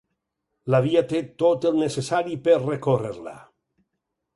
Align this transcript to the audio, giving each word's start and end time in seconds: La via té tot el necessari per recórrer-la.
La 0.75 0.79
via 0.85 1.03
té 1.11 1.21
tot 1.45 1.69
el 1.73 1.79
necessari 1.83 2.41
per 2.49 2.59
recórrer-la. 2.67 3.41